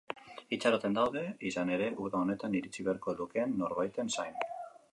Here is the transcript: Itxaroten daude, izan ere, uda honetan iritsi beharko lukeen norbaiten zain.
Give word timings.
Itxaroten 0.55 0.95
daude, 0.97 1.21
izan 1.49 1.71
ere, 1.75 1.89
uda 2.05 2.21
honetan 2.25 2.57
iritsi 2.61 2.87
beharko 2.89 3.15
lukeen 3.21 3.57
norbaiten 3.61 4.13
zain. 4.17 4.41